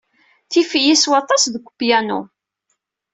Tif-iyi 0.51 0.95
s 1.01 1.05
waṭas 1.09 1.43
deg 1.53 1.67
upyanu. 1.69 2.21